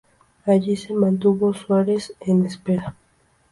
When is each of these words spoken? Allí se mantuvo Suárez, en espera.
Allí 0.47 0.77
se 0.77 0.95
mantuvo 0.95 1.53
Suárez, 1.53 2.13
en 2.21 2.43
espera. 2.47 2.95